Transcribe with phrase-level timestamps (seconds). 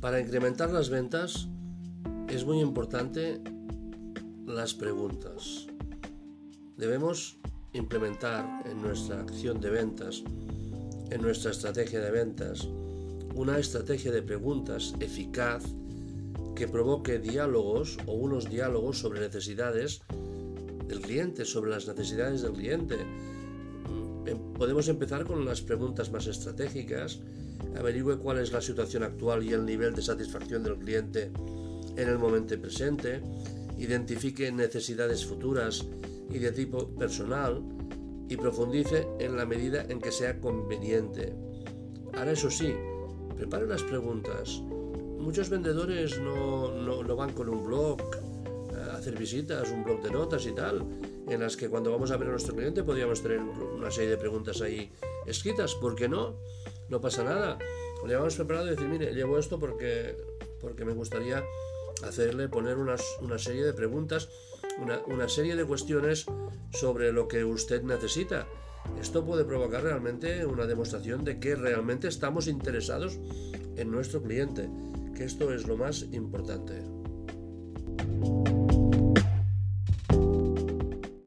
[0.00, 1.48] Para incrementar las ventas
[2.28, 3.40] es muy importante
[4.46, 5.66] las preguntas.
[6.76, 7.38] Debemos
[7.72, 10.22] implementar en nuestra acción de ventas,
[11.10, 12.68] en nuestra estrategia de ventas,
[13.34, 15.64] una estrategia de preguntas eficaz
[16.54, 20.02] que provoque diálogos o unos diálogos sobre necesidades
[20.86, 22.96] del cliente, sobre las necesidades del cliente.
[24.26, 27.20] Em, podemos empezar con las preguntas más estratégicas,
[27.78, 31.30] averigüe cuál es la situación actual y el nivel de satisfacción del cliente
[31.96, 33.22] en el momento presente,
[33.78, 35.86] identifique necesidades futuras
[36.30, 37.62] y de tipo personal
[38.28, 41.32] y profundice en la medida en que sea conveniente.
[42.14, 42.74] Ahora eso sí,
[43.36, 44.62] prepare las preguntas.
[45.18, 47.98] Muchos vendedores no, no, van con un blog
[49.06, 50.84] hacer visitas, un blog de notas y tal,
[51.28, 54.16] en las que cuando vamos a ver a nuestro cliente podríamos tener una serie de
[54.16, 54.90] preguntas ahí
[55.26, 55.76] escritas.
[55.76, 56.40] ¿Por qué no?
[56.88, 57.56] No pasa nada.
[58.04, 60.16] Le hemos preparado y decir, mire, llevo esto porque,
[60.60, 61.44] porque me gustaría
[62.02, 64.28] hacerle poner una, una serie de preguntas,
[64.82, 66.26] una, una serie de cuestiones
[66.72, 68.48] sobre lo que usted necesita
[69.00, 73.18] esto puede provocar realmente una demostración de que realmente estamos interesados
[73.76, 74.68] en nuestro cliente,
[75.14, 76.82] que esto es lo más importante.